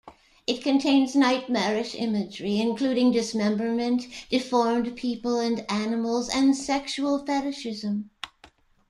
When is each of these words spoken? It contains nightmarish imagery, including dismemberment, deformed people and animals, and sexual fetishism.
It 0.47 0.63
contains 0.63 1.15
nightmarish 1.15 1.93
imagery, 1.93 2.57
including 2.59 3.11
dismemberment, 3.11 4.07
deformed 4.31 4.95
people 4.95 5.39
and 5.39 5.63
animals, 5.69 6.27
and 6.27 6.57
sexual 6.57 7.23
fetishism. 7.23 8.09